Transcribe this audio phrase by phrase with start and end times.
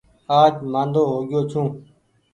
[0.39, 1.65] آج مآندو هوگيو ڇون۔